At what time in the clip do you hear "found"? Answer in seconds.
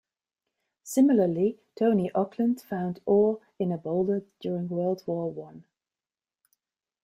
2.59-3.01